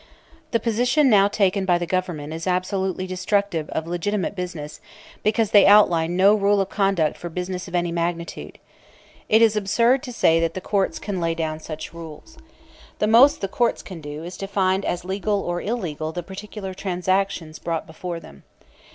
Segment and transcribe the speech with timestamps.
[0.49, 4.81] "The position now taken by the Government is absolutely destructive of legitimate business,
[5.21, 8.57] because they outline no rule of conduct for business of any magnitude.
[9.29, 12.39] It is absurd to say that the courts can lay down such rules.
[12.97, 16.73] The most the courts can do is to find as legal or illegal the particular
[16.73, 18.41] transactions brought before them.